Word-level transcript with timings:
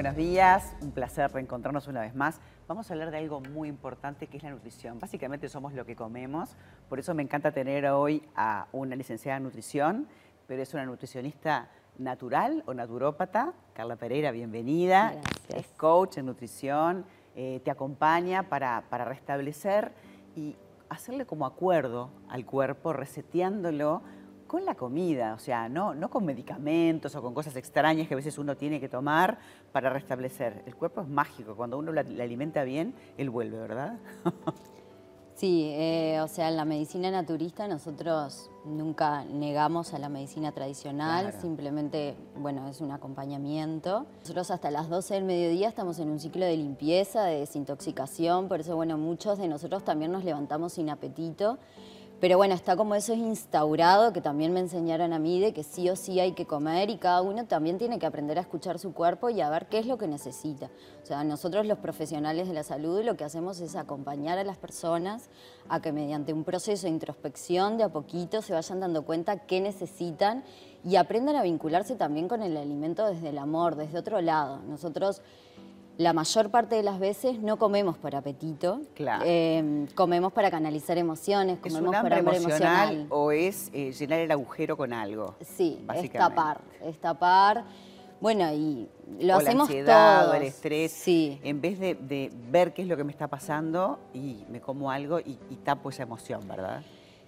Buenos 0.00 0.16
días, 0.16 0.74
un 0.80 0.92
placer 0.92 1.30
reencontrarnos 1.30 1.86
una 1.86 2.00
vez 2.00 2.14
más. 2.14 2.40
Vamos 2.66 2.90
a 2.90 2.94
hablar 2.94 3.10
de 3.10 3.18
algo 3.18 3.42
muy 3.42 3.68
importante 3.68 4.28
que 4.28 4.38
es 4.38 4.42
la 4.42 4.48
nutrición. 4.48 4.98
Básicamente 4.98 5.46
somos 5.50 5.74
lo 5.74 5.84
que 5.84 5.94
comemos, 5.94 6.56
por 6.88 6.98
eso 6.98 7.12
me 7.12 7.22
encanta 7.22 7.52
tener 7.52 7.84
hoy 7.84 8.22
a 8.34 8.66
una 8.72 8.96
licenciada 8.96 9.36
en 9.36 9.42
nutrición, 9.42 10.08
pero 10.46 10.62
es 10.62 10.72
una 10.72 10.86
nutricionista 10.86 11.68
natural 11.98 12.64
o 12.64 12.72
naturópata. 12.72 13.52
Carla 13.74 13.96
Pereira, 13.96 14.30
bienvenida. 14.30 15.12
Gracias. 15.12 15.66
Es 15.66 15.66
coach 15.76 16.16
en 16.16 16.24
nutrición, 16.24 17.04
eh, 17.36 17.60
te 17.62 17.70
acompaña 17.70 18.44
para, 18.44 18.84
para 18.88 19.04
restablecer 19.04 19.92
y 20.34 20.56
hacerle 20.88 21.26
como 21.26 21.44
acuerdo 21.44 22.08
al 22.30 22.46
cuerpo, 22.46 22.94
reseteándolo 22.94 24.00
con 24.50 24.64
la 24.64 24.74
comida, 24.74 25.34
o 25.34 25.38
sea, 25.38 25.68
no, 25.68 25.94
no 25.94 26.10
con 26.10 26.24
medicamentos 26.24 27.14
o 27.14 27.22
con 27.22 27.32
cosas 27.34 27.54
extrañas 27.54 28.08
que 28.08 28.14
a 28.14 28.16
veces 28.16 28.36
uno 28.36 28.56
tiene 28.56 28.80
que 28.80 28.88
tomar 28.88 29.38
para 29.70 29.90
restablecer. 29.90 30.64
El 30.66 30.74
cuerpo 30.74 31.02
es 31.02 31.08
mágico, 31.08 31.54
cuando 31.54 31.78
uno 31.78 31.92
la- 31.92 32.02
le 32.02 32.20
alimenta 32.20 32.64
bien, 32.64 32.92
él 33.16 33.30
vuelve, 33.30 33.58
¿verdad? 33.58 33.98
Sí, 35.36 35.70
eh, 35.72 36.20
o 36.20 36.28
sea, 36.28 36.50
en 36.50 36.56
la 36.58 36.66
medicina 36.66 37.10
naturista 37.10 37.66
nosotros 37.66 38.50
nunca 38.66 39.24
negamos 39.24 39.94
a 39.94 39.98
la 39.98 40.10
medicina 40.10 40.52
tradicional, 40.52 41.28
Claro. 41.28 41.40
simplemente, 41.40 42.14
bueno, 42.36 42.68
es 42.68 42.82
un 42.82 42.90
acompañamiento. 42.90 44.04
Nosotros 44.20 44.50
hasta 44.50 44.70
las 44.70 44.90
12 44.90 45.14
del 45.14 45.24
mediodía 45.24 45.68
estamos 45.70 45.98
en 45.98 46.10
un 46.10 46.20
ciclo 46.20 46.44
de 46.44 46.58
limpieza, 46.58 47.22
de 47.24 47.38
desintoxicación, 47.38 48.48
por 48.48 48.60
eso, 48.60 48.76
bueno, 48.76 48.98
muchos 48.98 49.38
de 49.38 49.48
nosotros 49.48 49.82
también 49.82 50.12
nos 50.12 50.24
levantamos 50.24 50.74
sin 50.74 50.90
apetito. 50.90 51.56
Pero 52.20 52.36
bueno, 52.36 52.54
está 52.54 52.76
como 52.76 52.94
eso 52.94 53.14
es 53.14 53.18
instaurado, 53.18 54.12
que 54.12 54.20
también 54.20 54.52
me 54.52 54.60
enseñaron 54.60 55.14
a 55.14 55.18
mí, 55.18 55.40
de 55.40 55.54
que 55.54 55.62
sí 55.62 55.88
o 55.88 55.96
sí 55.96 56.20
hay 56.20 56.32
que 56.32 56.44
comer 56.44 56.90
y 56.90 56.98
cada 56.98 57.22
uno 57.22 57.46
también 57.46 57.78
tiene 57.78 57.98
que 57.98 58.04
aprender 58.04 58.36
a 58.36 58.42
escuchar 58.42 58.78
su 58.78 58.92
cuerpo 58.92 59.30
y 59.30 59.40
a 59.40 59.48
ver 59.48 59.68
qué 59.68 59.78
es 59.78 59.86
lo 59.86 59.96
que 59.96 60.06
necesita. 60.06 60.70
O 61.02 61.06
sea, 61.06 61.24
nosotros 61.24 61.64
los 61.64 61.78
profesionales 61.78 62.46
de 62.46 62.52
la 62.52 62.62
salud 62.62 63.02
lo 63.02 63.16
que 63.16 63.24
hacemos 63.24 63.58
es 63.60 63.74
acompañar 63.74 64.38
a 64.38 64.44
las 64.44 64.58
personas 64.58 65.30
a 65.70 65.80
que 65.80 65.92
mediante 65.92 66.34
un 66.34 66.44
proceso 66.44 66.82
de 66.82 66.92
introspección 66.92 67.78
de 67.78 67.84
a 67.84 67.88
poquito 67.88 68.42
se 68.42 68.52
vayan 68.52 68.80
dando 68.80 69.06
cuenta 69.06 69.46
qué 69.46 69.62
necesitan 69.62 70.44
y 70.84 70.96
aprendan 70.96 71.36
a 71.36 71.42
vincularse 71.42 71.96
también 71.96 72.28
con 72.28 72.42
el 72.42 72.54
alimento 72.58 73.06
desde 73.06 73.30
el 73.30 73.38
amor, 73.38 73.76
desde 73.76 73.98
otro 73.98 74.20
lado. 74.20 74.60
Nosotros 74.68 75.22
la 76.00 76.14
mayor 76.14 76.48
parte 76.50 76.76
de 76.76 76.82
las 76.82 76.98
veces 76.98 77.40
no 77.40 77.58
comemos 77.58 77.98
por 77.98 78.16
apetito, 78.16 78.80
Claro. 78.94 79.22
eh, 79.26 79.86
comemos 79.94 80.32
para 80.32 80.50
canalizar 80.50 80.96
emociones, 80.96 81.56
¿Es 81.56 81.60
comemos 81.60 81.80
un 81.80 81.86
por 81.88 81.96
hambre 81.96 82.14
hambre 82.16 82.36
emocional, 82.38 82.88
emocional. 82.94 83.06
o 83.10 83.32
es 83.32 83.68
eh, 83.74 83.92
llenar 83.92 84.20
el 84.20 84.30
agujero 84.30 84.78
con 84.78 84.94
algo? 84.94 85.34
Sí, 85.42 85.78
es 85.94 86.10
tapar, 86.10 86.62
es 86.82 86.98
tapar. 86.98 87.64
Bueno, 88.18 88.50
y 88.50 88.88
lo 89.20 89.34
o 89.34 89.38
hacemos 89.38 89.68
la 89.68 89.76
ansiedad 89.76 90.20
todos. 90.22 90.32
o 90.32 90.36
el 90.36 90.42
estrés. 90.44 90.90
Sí, 90.92 91.38
En 91.42 91.60
vez 91.60 91.78
de, 91.78 91.94
de 91.96 92.30
ver 92.50 92.72
qué 92.72 92.80
es 92.80 92.88
lo 92.88 92.96
que 92.96 93.04
me 93.04 93.12
está 93.12 93.28
pasando 93.28 93.98
y 94.14 94.44
me 94.48 94.60
como 94.62 94.90
algo 94.90 95.20
y, 95.20 95.38
y 95.50 95.56
tapo 95.56 95.90
esa 95.90 96.04
emoción, 96.04 96.40
¿verdad? 96.48 96.80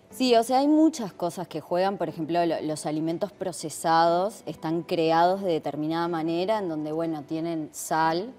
Sí, 0.08 0.34
o 0.34 0.42
sea, 0.42 0.58
hay 0.60 0.68
muchas 0.68 1.12
cosas 1.12 1.46
que 1.46 1.60
juegan. 1.60 1.98
Por 1.98 2.08
ejemplo, 2.08 2.44
lo- 2.46 2.60
los 2.62 2.84
alimentos 2.86 3.32
procesados 3.32 4.42
están 4.46 4.82
creados 4.82 5.42
de 5.42 5.52
determinada 5.52 6.08
manera, 6.08 6.58
en 6.58 6.68
donde, 6.70 6.92
bueno, 6.92 7.22
tienen 7.22 7.68
sal, 7.72 8.32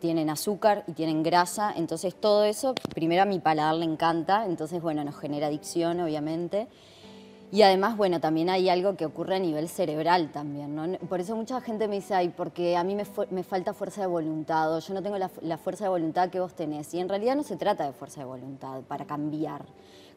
tienen 0.00 0.30
azúcar 0.30 0.84
y 0.86 0.92
tienen 0.92 1.22
grasa. 1.22 1.72
Entonces, 1.76 2.14
todo 2.14 2.44
eso, 2.44 2.74
primero 2.94 3.22
a 3.22 3.26
mi 3.26 3.38
paladar 3.38 3.74
le 3.74 3.84
encanta, 3.84 4.46
entonces, 4.46 4.80
bueno, 4.80 5.04
nos 5.04 5.18
genera 5.18 5.48
adicción, 5.48 6.00
obviamente. 6.00 6.68
Y 7.50 7.62
además, 7.62 7.96
bueno, 7.96 8.20
también 8.20 8.50
hay 8.50 8.68
algo 8.68 8.94
que 8.94 9.06
ocurre 9.06 9.36
a 9.36 9.38
nivel 9.38 9.70
cerebral 9.70 10.30
también, 10.32 10.74
¿no? 10.74 10.98
Por 11.08 11.20
eso 11.20 11.34
mucha 11.34 11.60
gente 11.62 11.88
me 11.88 11.96
dice, 11.96 12.14
ay, 12.14 12.28
porque 12.28 12.76
a 12.76 12.84
mí 12.84 12.94
me, 12.94 13.42
falta 13.42 13.72
fuerza 13.72 14.02
de 14.02 14.06
voluntad, 14.06 14.74
o 14.74 14.80
yo 14.80 14.92
no 14.92 15.02
tengo 15.02 15.16
la, 15.16 15.30
la 15.40 15.56
fuerza 15.56 15.84
de 15.84 15.90
voluntad 15.90 16.28
que 16.28 16.40
vos 16.40 16.54
tenés. 16.54 16.92
Y 16.92 17.00
en 17.00 17.08
realidad 17.08 17.36
no 17.36 17.42
se 17.42 17.56
trata 17.56 17.86
de 17.86 17.92
fuerza 17.92 18.20
de 18.20 18.26
voluntad 18.26 18.82
para 18.82 19.06
cambiar. 19.06 19.64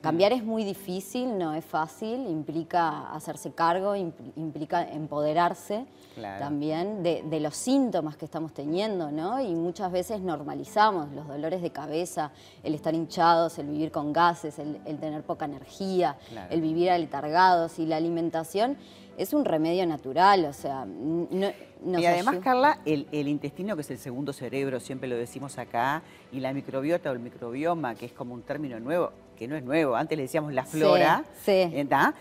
Cambiar 0.01 0.33
es 0.33 0.43
muy 0.43 0.63
difícil, 0.63 1.37
no 1.37 1.53
es 1.53 1.63
fácil, 1.63 2.27
implica 2.27 3.13
hacerse 3.13 3.51
cargo, 3.51 3.95
impl- 3.95 4.31
implica 4.35 4.81
empoderarse 4.89 5.85
Claro. 6.15 6.43
también 6.43 7.03
de, 7.03 7.23
de 7.23 7.39
los 7.39 7.55
síntomas 7.55 8.17
que 8.17 8.25
estamos 8.25 8.51
teniendo, 8.53 9.11
¿no? 9.11 9.39
Y 9.41 9.53
muchas 9.55 9.91
veces 9.91 10.19
normalizamos 10.21 11.11
los 11.13 11.27
dolores 11.27 11.61
de 11.61 11.69
cabeza, 11.69 12.31
el 12.63 12.73
estar 12.73 12.93
hinchados, 12.95 13.57
el 13.59 13.67
vivir 13.67 13.91
con 13.91 14.11
gases, 14.11 14.59
el, 14.59 14.79
el 14.85 14.97
tener 14.99 15.21
poca 15.23 15.45
energía, 15.45 16.17
Claro. 16.29 16.51
el 16.53 16.61
vivir 16.61 16.89
aletargados 16.89 17.79
y 17.79 17.85
la 17.85 17.97
alimentación 17.97 18.75
es 19.17 19.33
un 19.33 19.45
remedio 19.45 19.85
natural, 19.85 20.45
o 20.45 20.53
sea, 20.53 20.85
no, 20.85 21.99
y 21.99 22.05
además, 22.05 22.37
Carla, 22.43 22.79
el, 22.85 23.07
el 23.11 23.27
intestino, 23.27 23.75
que 23.75 23.81
es 23.81 23.91
el 23.91 23.97
segundo 23.99 24.33
cerebro, 24.33 24.79
siempre 24.79 25.07
lo 25.07 25.15
decimos 25.15 25.57
acá, 25.57 26.01
y 26.31 26.39
la 26.39 26.53
microbiota 26.53 27.09
o 27.09 27.13
el 27.13 27.19
microbioma, 27.19 27.93
que 27.95 28.05
es 28.07 28.13
como 28.13 28.33
un 28.33 28.41
término 28.43 28.79
nuevo, 28.79 29.11
que 29.41 29.47
no 29.47 29.55
es 29.55 29.63
nuevo, 29.63 29.95
antes 29.95 30.15
le 30.15 30.21
decíamos 30.25 30.53
la 30.53 30.65
Sí, 30.67 30.77
flora, 30.77 31.23
sí. 31.43 31.51
¿entá? 31.73 32.13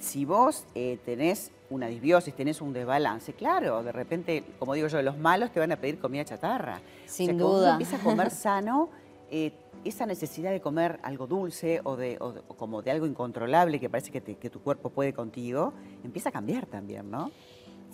Si 0.00 0.24
vos 0.24 0.64
eh, 0.74 0.98
tenés 1.04 1.52
una 1.70 1.86
disbiosis, 1.86 2.34
tenés 2.34 2.60
un 2.60 2.72
desbalance, 2.72 3.32
claro, 3.32 3.84
de 3.84 3.92
repente, 3.92 4.42
como 4.58 4.74
digo 4.74 4.88
yo, 4.88 5.00
los 5.00 5.16
malos 5.16 5.52
te 5.52 5.60
van 5.60 5.70
a 5.70 5.76
pedir 5.76 6.00
comida 6.00 6.24
chatarra. 6.24 6.80
Sin 7.06 7.26
cuando 7.26 7.46
uno 7.46 7.58
duda. 7.58 7.70
empieza 7.74 7.94
a 7.94 8.00
comer 8.00 8.30
sano, 8.32 8.88
eh, 9.30 9.52
esa 9.84 10.04
necesidad 10.04 10.50
de 10.50 10.60
comer 10.60 10.98
algo 11.04 11.28
dulce 11.28 11.80
o, 11.84 11.94
de, 11.94 12.16
o 12.18 12.32
de- 12.32 12.40
o 12.48 12.54
como 12.54 12.82
de 12.82 12.90
algo 12.90 13.06
incontrolable 13.06 13.78
que 13.78 13.88
parece 13.88 14.10
que, 14.10 14.20
te- 14.20 14.34
que 14.34 14.50
tu 14.50 14.60
cuerpo 14.60 14.90
puede 14.90 15.12
contigo, 15.12 15.74
empieza 16.02 16.30
a 16.30 16.32
cambiar 16.32 16.66
también, 16.66 17.08
¿no? 17.08 17.30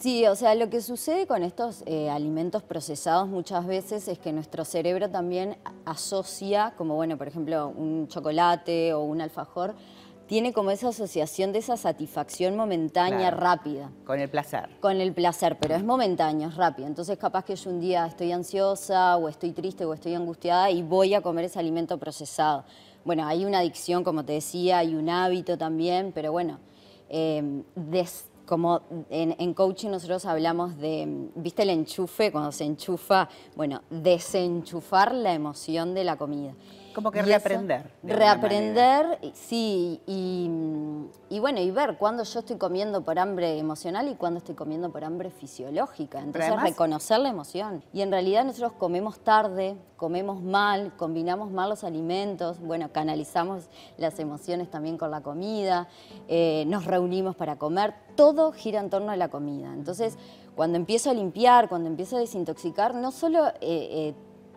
Sí, 0.01 0.27
o 0.27 0.35
sea, 0.35 0.55
lo 0.55 0.71
que 0.71 0.81
sucede 0.81 1.27
con 1.27 1.43
estos 1.43 1.83
eh, 1.85 2.09
alimentos 2.09 2.63
procesados 2.63 3.29
muchas 3.29 3.67
veces 3.67 4.09
es 4.09 4.19
que 4.19 4.33
nuestro 4.33 4.65
cerebro 4.65 5.11
también 5.11 5.59
asocia, 5.85 6.73
como 6.79 6.95
bueno, 6.95 7.19
por 7.19 7.29
ejemplo, 7.29 7.69
un 7.69 8.09
chocolate 8.09 8.95
o 8.95 9.03
un 9.03 9.21
alfajor, 9.21 9.75
tiene 10.27 10.55
como 10.55 10.71
esa 10.71 10.89
asociación 10.89 11.53
de 11.53 11.59
esa 11.59 11.77
satisfacción 11.77 12.57
momentánea 12.57 13.19
Claro. 13.31 13.37
rápida 13.37 13.91
Con 14.07 14.21
el 14.21 14.31
placer. 14.31 14.71
con 14.81 14.99
el 15.03 15.13
placer, 15.13 15.59
pero 15.61 15.75
es 15.75 15.85
momentáneo, 15.85 16.49
es 16.49 16.57
rápido. 16.57 16.89
Entonces 16.89 17.19
capaz 17.19 17.45
que 17.45 17.55
yo 17.57 17.69
un 17.69 17.81
día 17.81 18.07
estoy 18.07 18.33
ansiosa 18.33 19.17
o 19.19 19.29
estoy 19.29 19.53
triste 19.53 19.85
o 19.85 19.93
estoy 19.93 20.15
angustiada 20.15 20.71
y 20.71 20.83
voy 20.83 21.13
a 21.13 21.21
comer 21.21 21.45
ese 21.45 21.59
alimento 21.59 21.99
procesado. 21.99 22.65
Bueno, 23.05 23.27
hay 23.27 23.45
una 23.45 23.59
adicción, 23.59 24.03
como 24.03 24.25
te 24.25 24.33
decía, 24.35 24.79
hay 24.79 24.95
un 24.95 25.11
hábito 25.11 25.59
también, 25.59 26.13
pero 26.15 26.33
bueno, 26.33 26.59
eh, 27.11 27.63
des- 27.75 28.30
como 28.51 28.81
en, 29.11 29.37
en 29.39 29.55
coaching 29.55 29.91
nosotros 29.91 30.27
hablamos 30.27 30.77
de, 30.77 31.31
¿viste 31.37 31.63
el 31.63 31.71
enchufe? 31.71 32.33
Cuando 32.33 32.51
se 32.51 32.65
enchufa, 32.65 33.29
bueno, 33.55 33.83
desenchufar 33.91 35.15
la 35.15 35.33
emoción 35.33 35.95
de 35.95 36.03
la 36.03 36.17
comida. 36.17 36.53
Como 36.95 37.11
que 37.11 37.21
Y 37.21 37.23
reaprender, 37.23 37.91
Reaprender, 38.03 39.19
sí, 39.35 40.01
y, 40.07 40.51
y 41.29 41.39
bueno, 41.41 41.61
y 41.61 41.71
ver 41.71 41.97
cuándo 41.99 42.23
yo 42.25 42.41
estoy 42.41 42.57
comiendo 42.57 43.03
por 43.03 43.19
hambre 43.19 43.59
emocional 43.59 44.09
y 44.09 44.15
cuándo 44.15 44.39
estoy 44.39 44.55
comiendo 44.55 44.91
por 44.91 45.05
hambre 45.05 45.31
fisiológica. 45.31 46.19
Entonces, 46.19 46.49
además- 46.51 46.71
reconocer 46.71 47.19
la 47.21 47.29
emoción. 47.29 47.85
Y 47.93 48.03
en 48.03 48.11
realidad 48.11 48.45
nosotros 48.45 48.73
comemos 48.73 49.21
tarde, 49.21 49.77
comemos 49.97 50.43
mal, 50.43 50.93
combinamos 50.97 51.51
mal 51.51 51.71
los 51.71 51.85
alimentos, 51.85 52.59
bueno, 52.61 52.91
canalizamos 52.93 53.69
las 53.99 54.19
emociones 54.19 54.71
también 54.71 54.97
con 54.99 55.11
la 55.11 55.21
comida, 55.23 55.89
eh, 56.29 56.65
nos 56.67 56.85
reunimos 56.87 57.37
para 57.37 57.57
comer, 57.57 57.95
todo 58.17 58.53
gira 58.53 58.81
en 58.81 58.91
torno 58.91 59.13
a 59.13 59.17
la 59.17 59.29
comida. 59.29 59.73
Entonces, 59.73 60.17
cuando 60.57 60.77
empiezo 60.77 61.11
a 61.11 61.15
limpiar, 61.15 61.69
cuando 61.69 61.89
empiezo 61.89 62.17
a 62.17 62.21
desintoxicar, 62.21 62.95
no 62.95 63.13
solo... 63.13 63.47
eh, 63.49 63.53
eh, 63.61 64.15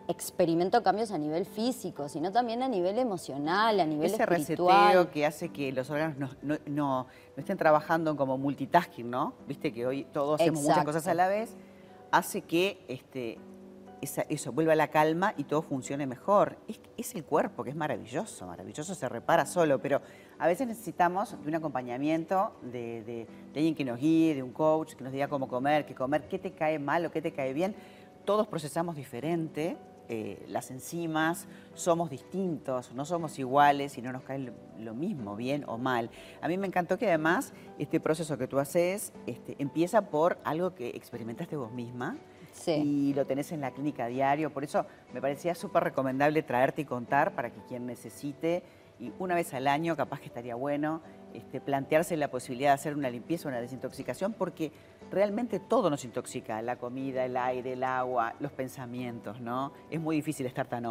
experimento 0.08 0.82
cambios 0.82 1.10
a 1.12 1.18
nivel 1.18 1.46
físico, 1.46 2.08
sino 2.08 2.30
también 2.30 2.62
a 2.62 2.68
nivel 2.68 2.98
emocional, 2.98 3.80
a 3.80 3.86
nivel 3.86 4.06
Ese 4.12 4.22
espiritual. 4.22 4.76
reseteo 4.88 5.10
que 5.10 5.24
hace 5.26 5.48
que 5.50 5.72
los 5.72 5.88
órganos 5.90 6.18
no, 6.18 6.28
no- 6.42 6.58
no- 6.66 7.06
no 7.06 7.40
estén 7.40 7.56
trabajando 7.56 8.16
como 8.16 8.36
multitasking, 8.36 9.08
¿no? 9.08 9.34
Viste 9.48 9.72
que 9.72 9.86
hoy 9.86 10.04
todos 10.12 10.40
hacemos 10.40 10.62
muchas 10.62 10.84
cosas 10.84 11.06
a 11.08 11.14
la 11.14 11.28
vez, 11.28 11.56
hace 12.10 12.42
que 12.42 12.84
este, 12.88 13.38
esa- 14.02 14.26
eso 14.28 14.52
vuelva 14.52 14.74
a 14.74 14.76
la 14.76 14.88
calma 14.88 15.32
y 15.38 15.44
todo 15.44 15.62
funcione 15.62 16.06
mejor. 16.06 16.58
Es, 16.68 16.78
es 16.98 17.14
el 17.14 17.24
cuerpo, 17.24 17.64
que 17.64 17.70
es 17.70 17.76
maravilloso, 17.76 18.46
maravilloso, 18.46 18.94
se 18.94 19.08
repara 19.08 19.46
solo, 19.46 19.80
pero 19.80 20.02
a 20.38 20.46
veces 20.46 20.66
necesitamos 20.66 21.40
de 21.42 21.48
un 21.48 21.54
acompañamiento, 21.54 22.52
de, 22.60 23.02
de- 23.04 23.26
de 23.54 23.58
alguien 23.60 23.74
que 23.74 23.86
nos 23.86 23.98
guíe, 23.98 24.34
de 24.34 24.42
un 24.42 24.52
coach, 24.52 24.94
que 24.96 25.02
nos 25.04 25.14
diga 25.14 25.28
cómo 25.28 25.48
comer, 25.48 25.86
qué 25.86 25.94
comer, 25.94 26.28
qué 26.28 26.38
te 26.38 26.52
cae 26.52 26.78
mal 26.78 27.06
o 27.06 27.10
qué 27.10 27.22
te 27.22 27.32
cae 27.32 27.54
bien. 27.54 27.74
Todos 28.26 28.46
procesamos 28.46 28.96
diferente. 28.96 29.76
Eh, 30.08 30.44
las 30.48 30.70
enzimas, 30.70 31.46
somos 31.74 32.10
distintos, 32.10 32.92
no 32.92 33.04
somos 33.04 33.38
iguales 33.38 33.96
y 33.98 34.02
no 34.02 34.12
nos 34.12 34.22
cae 34.22 34.52
lo, 34.78 34.94
mismo, 34.94 35.36
bien 35.36 35.64
o 35.66 35.78
mal. 35.78 36.10
A 36.40 36.48
mí 36.48 36.58
me 36.58 36.66
encantó 36.66 36.98
que 36.98 37.08
además 37.08 37.52
este 37.78 38.00
proceso 38.00 38.36
que 38.36 38.46
tú 38.46 38.58
haces 38.58 39.12
este, 39.26 39.56
empieza 39.58 40.02
por 40.10 40.38
algo 40.44 40.74
que 40.74 40.88
experimentaste 40.88 41.56
vos 41.56 41.72
misma 41.72 42.16
Sí. 42.52 42.70
y 42.70 43.14
lo 43.14 43.26
tenés 43.26 43.50
en 43.50 43.60
la 43.60 43.72
clínica 43.72 44.06
diario, 44.06 44.52
por 44.52 44.62
eso 44.62 44.86
me 45.12 45.20
parecía 45.20 45.56
súper 45.56 45.82
recomendable 45.82 46.40
traerte 46.44 46.82
y 46.82 46.84
contar 46.84 47.34
para 47.34 47.50
que 47.50 47.60
quien 47.66 47.84
necesite, 47.84 48.62
y 49.00 49.12
una 49.18 49.34
vez 49.34 49.52
al 49.54 49.66
año 49.66 49.96
capaz 49.96 50.20
que 50.20 50.26
estaría 50.26 50.54
bueno 50.54 51.02
este, 51.34 51.60
plantearse 51.60 52.16
la 52.16 52.28
posibilidad 52.28 52.70
de 52.70 52.74
hacer 52.74 52.94
una 52.94 53.10
limpieza, 53.10 53.48
una 53.48 53.60
desintoxicación, 53.60 54.32
porque 54.32 54.72
realmente 55.10 55.60
todo 55.60 55.90
nos 55.90 56.04
intoxica, 56.04 56.62
la 56.62 56.76
comida, 56.76 57.24
el 57.24 57.36
aire, 57.36 57.74
el 57.74 57.84
agua, 57.84 58.34
los 58.40 58.52
pensamientos, 58.52 59.40
¿no? 59.40 59.72
Es 59.90 60.00
muy 60.00 60.16
difícil 60.16 60.46
estar 60.46 60.66
tan 60.66 60.84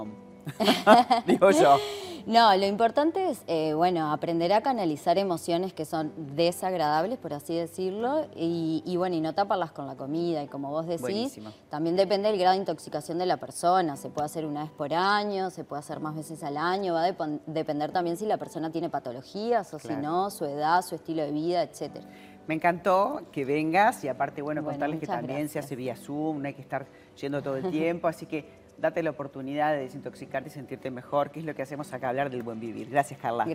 digo 1.26 1.52
yo. 1.52 1.78
No, 2.26 2.56
lo 2.56 2.66
importante 2.66 3.30
es, 3.30 3.44
eh, 3.48 3.74
bueno, 3.74 4.12
aprender 4.14 4.54
a 4.54 4.62
canalizar 4.62 5.18
emociones 5.18 5.74
que 5.74 5.84
son 5.84 6.14
desagradables, 6.36 7.20
por 7.20 7.34
así 7.34 7.54
decirlo, 7.54 8.28
y, 8.34 8.96
bueno, 8.96 9.16
y 9.18 9.22
no 9.22 9.34
taparlas 9.36 9.72
con 9.72 9.88
la 9.88 9.96
comida, 9.96 10.42
y 10.42 10.48
como 10.48 10.70
vos 10.70 10.88
decís, 10.88 11.02
Buenísimo. 11.02 11.52
también 11.70 11.98
depende 11.98 12.30
del 12.30 12.40
grado 12.40 12.54
de 12.54 12.62
intoxicación 12.62 13.18
de 13.18 13.26
la 13.26 13.38
persona, 13.38 13.98
se 13.98 14.10
puede 14.10 14.26
hacer 14.26 14.46
una 14.46 14.64
vez 14.64 14.72
por 14.72 14.94
año, 14.94 15.50
se 15.50 15.66
puede 15.66 15.82
hacer 15.82 16.00
más 16.00 16.16
veces 16.16 16.44
al 16.44 16.56
año, 16.56 16.94
va 16.94 17.04
a 17.04 17.12
depender 17.46 17.92
también 17.92 18.16
si 18.16 18.26
la 18.26 18.38
persona 18.38 18.72
tiene 18.72 18.90
patologías 18.90 19.74
o 19.74 19.80
si 19.80 19.94
no, 19.94 20.30
su 20.32 20.46
edad, 20.46 20.82
su 20.82 20.96
estilo 20.96 21.24
de 21.24 21.32
vida, 21.32 21.62
etcétera. 21.62 22.06
Me 22.48 22.56
encantó 22.56 23.22
que 23.32 23.46
vengas 23.46 24.04
y 24.04 24.08
aparte, 24.08 24.42
bueno, 24.42 24.62
Bueno, 24.62 24.76
contarles 24.76 25.00
que 25.00 25.08
también 25.08 25.50
se 25.50 25.60
hace 25.60 25.76
vía 25.76 25.96
Zoom, 25.96 26.42
no 26.42 26.48
hay 26.48 26.54
que 26.54 26.62
estar 26.62 26.88
yendo 27.20 27.42
todo 27.42 27.58
el 27.58 27.70
tiempo, 27.72 28.08
así 28.08 28.26
que 28.26 28.63
date 28.84 29.02
la 29.02 29.12
oportunidad 29.12 29.72
de 29.72 29.80
desintoxicarte 29.80 30.50
y 30.50 30.52
sentirte 30.52 30.92
mejor, 30.92 31.32
que 31.32 31.40
es 31.40 31.46
lo 31.46 31.56
que 31.56 31.62
hacemos 31.62 31.94
acá, 31.94 32.10
hablar 32.10 32.30
del 32.30 32.44
buen 32.44 32.60
vivir. 32.60 32.90
Gracias, 32.90 33.18
Carla. 33.18 33.46